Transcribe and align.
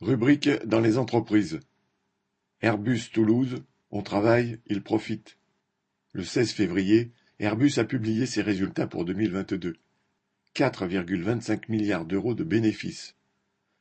Rubrique 0.00 0.48
dans 0.64 0.78
les 0.78 0.96
entreprises. 0.96 1.58
Airbus 2.60 3.10
Toulouse, 3.12 3.64
on 3.90 4.02
travaille, 4.02 4.60
il 4.68 4.80
profite. 4.80 5.38
Le 6.12 6.22
16 6.22 6.52
février, 6.52 7.10
Airbus 7.40 7.72
a 7.78 7.84
publié 7.84 8.24
ses 8.24 8.42
résultats 8.42 8.86
pour 8.86 9.04
2022. 9.04 9.74
4,25 10.54 11.62
milliards 11.68 12.04
d'euros 12.04 12.34
de 12.34 12.44
bénéfices. 12.44 13.16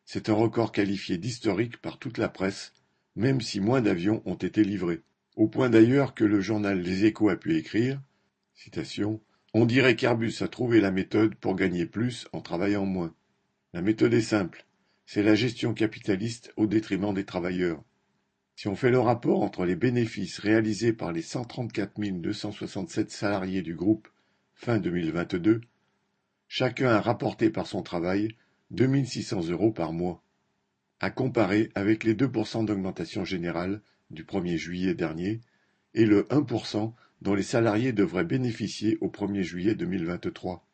C'est 0.06 0.30
un 0.30 0.34
record 0.34 0.72
qualifié 0.72 1.20
d'historique 1.20 1.78
par 1.78 2.00
toute 2.00 2.18
la 2.18 2.30
presse, 2.30 2.74
même 3.16 3.40
si 3.40 3.60
moins 3.60 3.82
d'avions 3.82 4.24
ont 4.26 4.36
été 4.36 4.64
livrés. 4.64 5.04
Au 5.36 5.48
point 5.48 5.70
d'ailleurs 5.70 6.16
que 6.16 6.26
le 6.26 6.42
journal 6.42 6.82
Les 6.82 7.06
Échos 7.06 7.30
a 7.30 7.36
pu 7.36 7.56
écrire 7.58 8.02
On 9.54 9.66
dirait 9.68 9.96
qu'Airbus 9.96 10.34
a 10.42 10.48
trouvé 10.48 10.82
la 10.82 10.90
méthode 10.90 11.36
pour 11.36 11.56
gagner 11.56 11.86
plus 11.86 12.28
en 12.34 12.42
travaillant 12.42 12.88
moins. 12.88 13.14
La 13.74 13.84
méthode 13.84 14.16
est 14.16 14.22
simple 14.22 14.67
c'est 15.08 15.24
la 15.24 15.36
gestion 15.36 15.74
capitaliste 15.74 16.52
au 16.58 16.68
détriment 16.68 17.14
des 17.14 17.24
travailleurs. 17.24 17.82
Si 18.58 18.68
on 18.68 18.76
fait 18.76 18.92
le 18.92 19.00
rapport 19.00 19.42
entre 19.42 19.64
les 19.64 19.78
bénéfices 19.78 20.38
réalisés 20.38 20.92
par 20.92 21.14
les 21.14 21.22
134 21.22 21.94
267 22.20 23.10
salariés 23.10 23.62
du 23.62 23.74
groupe 23.74 24.10
fin 24.54 24.80
2022, 24.80 25.62
chacun 26.50 26.90
a 26.90 27.00
rapporté 27.00 27.50
par 27.50 27.68
son 27.68 27.84
travail 27.84 28.36
2600 28.72 29.48
euros 29.48 29.72
par 29.72 29.94
mois, 29.94 30.22
à 31.00 31.10
comparer 31.10 31.72
avec 31.74 32.04
les 32.04 32.14
2% 32.14 32.66
d'augmentation 32.66 33.24
générale 33.24 33.82
du 34.12 34.26
1er 34.26 34.58
juillet 34.58 34.94
dernier 34.94 35.40
et 35.94 36.06
le 36.06 36.24
1% 36.24 36.94
dont 37.22 37.34
les 37.34 37.44
salariés 37.44 37.94
devraient 37.94 38.26
bénéficier 38.26 38.98
au 39.00 39.08
1er 39.08 39.44
juillet 39.44 39.74
2023. 39.74 40.68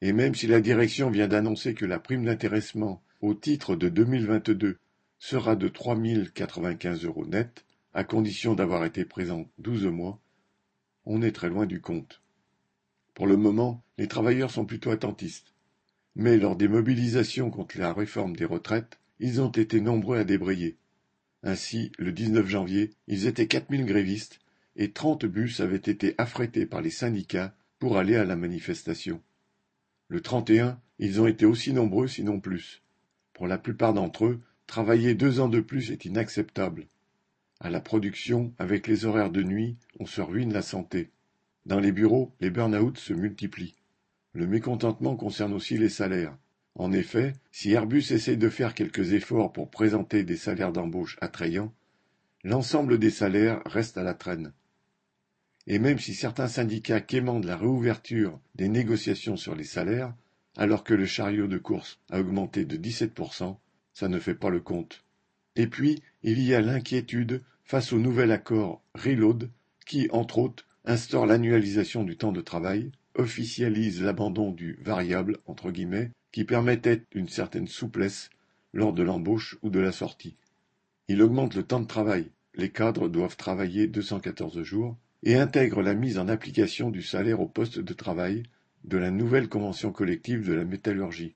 Et 0.00 0.14
même 0.14 0.34
si 0.34 0.46
la 0.46 0.62
direction 0.62 1.10
vient 1.10 1.28
d'annoncer 1.28 1.74
que 1.74 1.84
la 1.84 1.98
prime 1.98 2.24
d'intéressement 2.24 3.02
au 3.22 3.34
titre 3.34 3.76
de 3.76 3.88
2022 3.88 4.78
sera 5.20 5.54
de 5.54 5.68
3 5.68 5.96
095 6.34 7.04
euros 7.04 7.24
net, 7.24 7.64
à 7.94 8.02
condition 8.02 8.54
d'avoir 8.54 8.84
été 8.84 9.04
présent 9.04 9.48
12 9.58 9.86
mois, 9.86 10.20
on 11.04 11.22
est 11.22 11.30
très 11.30 11.48
loin 11.48 11.66
du 11.66 11.80
compte. 11.80 12.20
Pour 13.14 13.28
le 13.28 13.36
moment, 13.36 13.84
les 13.96 14.08
travailleurs 14.08 14.50
sont 14.50 14.64
plutôt 14.64 14.90
attentistes. 14.90 15.54
Mais 16.16 16.36
lors 16.36 16.56
des 16.56 16.66
mobilisations 16.66 17.48
contre 17.48 17.78
la 17.78 17.92
réforme 17.92 18.34
des 18.34 18.44
retraites, 18.44 18.98
ils 19.20 19.40
ont 19.40 19.52
été 19.52 19.80
nombreux 19.80 20.18
à 20.18 20.24
débrayer. 20.24 20.76
Ainsi, 21.44 21.92
le 21.98 22.10
19 22.10 22.48
janvier, 22.48 22.90
ils 23.06 23.28
étaient 23.28 23.46
4000 23.46 23.86
grévistes 23.86 24.40
et 24.74 24.90
30 24.90 25.26
bus 25.26 25.60
avaient 25.60 25.76
été 25.76 26.16
affrétés 26.18 26.66
par 26.66 26.80
les 26.80 26.90
syndicats 26.90 27.54
pour 27.78 27.98
aller 27.98 28.16
à 28.16 28.24
la 28.24 28.34
manifestation. 28.34 29.22
Le 30.08 30.20
31, 30.20 30.80
ils 30.98 31.20
ont 31.20 31.28
été 31.28 31.46
aussi 31.46 31.72
nombreux 31.72 32.08
sinon 32.08 32.40
plus. 32.40 32.81
Pour 33.42 33.48
la 33.48 33.58
plupart 33.58 33.92
d'entre 33.92 34.26
eux, 34.26 34.40
travailler 34.68 35.16
deux 35.16 35.40
ans 35.40 35.48
de 35.48 35.58
plus 35.58 35.90
est 35.90 36.04
inacceptable. 36.04 36.86
À 37.58 37.70
la 37.70 37.80
production, 37.80 38.54
avec 38.56 38.86
les 38.86 39.04
horaires 39.04 39.32
de 39.32 39.42
nuit, 39.42 39.76
on 39.98 40.06
se 40.06 40.20
ruine 40.20 40.52
la 40.52 40.62
santé. 40.62 41.10
Dans 41.66 41.80
les 41.80 41.90
bureaux, 41.90 42.30
les 42.38 42.50
burn-out 42.50 42.96
se 42.98 43.12
multiplient. 43.12 43.74
Le 44.32 44.46
mécontentement 44.46 45.16
concerne 45.16 45.54
aussi 45.54 45.76
les 45.76 45.88
salaires. 45.88 46.38
En 46.76 46.92
effet, 46.92 47.32
si 47.50 47.72
Airbus 47.72 48.12
essaie 48.12 48.36
de 48.36 48.48
faire 48.48 48.74
quelques 48.74 49.12
efforts 49.12 49.52
pour 49.52 49.72
présenter 49.72 50.22
des 50.22 50.36
salaires 50.36 50.70
d'embauche 50.70 51.18
attrayants, 51.20 51.74
l'ensemble 52.44 53.00
des 53.00 53.10
salaires 53.10 53.60
reste 53.66 53.98
à 53.98 54.04
la 54.04 54.14
traîne. 54.14 54.52
Et 55.66 55.80
même 55.80 55.98
si 55.98 56.14
certains 56.14 56.46
syndicats 56.46 57.00
quémandent 57.00 57.46
la 57.46 57.56
réouverture 57.56 58.38
des 58.54 58.68
négociations 58.68 59.36
sur 59.36 59.56
les 59.56 59.64
salaires, 59.64 60.14
alors 60.56 60.84
que 60.84 60.94
le 60.94 61.06
chariot 61.06 61.46
de 61.46 61.58
course 61.58 61.98
a 62.10 62.20
augmenté 62.20 62.64
de 62.64 62.76
17%, 62.76 63.56
ça 63.92 64.08
ne 64.08 64.18
fait 64.18 64.34
pas 64.34 64.50
le 64.50 64.60
compte. 64.60 65.04
Et 65.56 65.66
puis, 65.66 66.02
il 66.22 66.40
y 66.40 66.54
a 66.54 66.60
l'inquiétude 66.60 67.42
face 67.64 67.92
au 67.92 67.98
nouvel 67.98 68.32
accord 68.32 68.82
Reload 68.94 69.50
qui, 69.86 70.08
entre 70.10 70.38
autres, 70.38 70.66
instaure 70.84 71.26
l'annualisation 71.26 72.04
du 72.04 72.16
temps 72.16 72.32
de 72.32 72.40
travail, 72.40 72.90
officialise 73.14 74.02
l'abandon 74.02 74.50
du 74.50 74.78
variable, 74.82 75.38
entre 75.46 75.70
guillemets, 75.70 76.10
qui 76.32 76.44
permettait 76.44 77.02
une 77.14 77.28
certaine 77.28 77.68
souplesse 77.68 78.30
lors 78.72 78.92
de 78.92 79.02
l'embauche 79.02 79.58
ou 79.62 79.70
de 79.70 79.80
la 79.80 79.92
sortie. 79.92 80.36
Il 81.08 81.22
augmente 81.22 81.54
le 81.54 81.62
temps 81.62 81.80
de 81.80 81.86
travail, 81.86 82.30
les 82.54 82.70
cadres 82.70 83.08
doivent 83.08 83.36
travailler 83.36 83.86
214 83.86 84.62
jours, 84.62 84.96
et 85.22 85.36
intègre 85.36 85.82
la 85.82 85.94
mise 85.94 86.18
en 86.18 86.28
application 86.28 86.90
du 86.90 87.02
salaire 87.02 87.40
au 87.40 87.46
poste 87.46 87.78
de 87.78 87.92
travail 87.92 88.42
de 88.84 88.98
la 88.98 89.10
nouvelle 89.10 89.48
convention 89.48 89.92
collective 89.92 90.46
de 90.46 90.52
la 90.52 90.64
métallurgie. 90.64 91.34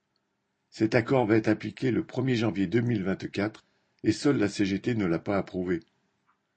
Cet 0.71 0.95
accord 0.95 1.27
va 1.27 1.37
être 1.37 1.49
appliqué 1.49 1.91
le 1.91 2.03
1er 2.03 2.34
janvier 2.34 2.67
2024 2.67 3.65
et 4.05 4.12
seule 4.12 4.39
la 4.39 4.49
CGT 4.49 4.95
ne 4.95 5.07
l'a 5.07 5.19
pas 5.19 5.39
approuvé. 5.39 5.81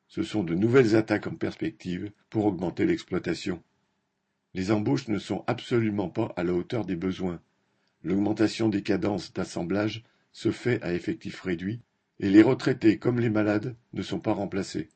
Ce 0.07 0.23
sont 0.23 0.43
de 0.43 0.55
nouvelles 0.55 0.95
attaques 0.95 1.27
en 1.27 1.35
perspective 1.35 2.11
pour 2.29 2.45
augmenter 2.45 2.85
l'exploitation. 2.85 3.63
Les 4.53 4.71
embauches 4.71 5.07
ne 5.07 5.19
sont 5.19 5.43
absolument 5.45 6.09
pas 6.09 6.33
à 6.35 6.43
la 6.43 6.53
hauteur 6.53 6.85
des 6.85 6.95
besoins. 6.95 7.39
L'augmentation 8.03 8.69
des 8.69 8.81
cadences 8.81 9.33
d'assemblage 9.33 10.03
se 10.31 10.51
fait 10.51 10.81
à 10.81 10.93
effectif 10.93 11.41
réduit 11.41 11.81
et 12.19 12.29
les 12.29 12.41
retraités 12.41 12.97
comme 12.97 13.19
les 13.19 13.29
malades 13.29 13.75
ne 13.93 14.01
sont 14.01 14.19
pas 14.19 14.33
remplacés. 14.33 14.89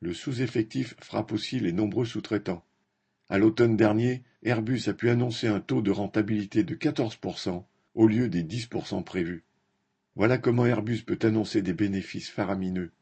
Le 0.00 0.12
sous-effectif 0.12 0.96
frappe 1.00 1.32
aussi 1.32 1.60
les 1.60 1.72
nombreux 1.72 2.04
sous-traitants. 2.04 2.64
À 3.28 3.38
l'automne 3.38 3.76
dernier, 3.76 4.22
Airbus 4.42 4.82
a 4.88 4.92
pu 4.92 5.08
annoncer 5.08 5.48
un 5.48 5.60
taux 5.60 5.82
de 5.82 5.90
rentabilité 5.90 6.62
de 6.62 6.74
14% 6.74 7.64
au 7.94 8.06
lieu 8.06 8.28
des 8.28 8.42
10% 8.42 9.02
prévus. 9.04 9.44
Voilà 10.16 10.38
comment 10.38 10.66
Airbus 10.66 11.02
peut 11.02 11.18
annoncer 11.22 11.62
des 11.62 11.72
bénéfices 11.72 12.30
faramineux. 12.30 12.92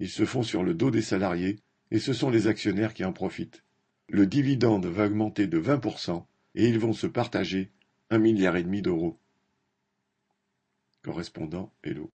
Ils 0.00 0.10
se 0.10 0.24
font 0.24 0.42
sur 0.42 0.62
le 0.62 0.74
dos 0.74 0.90
des 0.90 1.02
salariés 1.02 1.58
et 1.90 1.98
ce 1.98 2.12
sont 2.12 2.30
les 2.30 2.46
actionnaires 2.46 2.94
qui 2.94 3.04
en 3.04 3.12
profitent. 3.12 3.64
Le 4.08 4.26
dividende 4.26 4.86
va 4.86 5.06
augmenter 5.06 5.46
de 5.46 5.60
20% 5.60 6.24
et 6.54 6.68
ils 6.68 6.78
vont 6.78 6.92
se 6.92 7.06
partager 7.06 7.72
un 8.10 8.18
milliard 8.18 8.56
et 8.56 8.62
demi 8.62 8.82
d'euros. 8.82 9.18
Correspondant 11.02 11.72
Hello. 11.82 12.02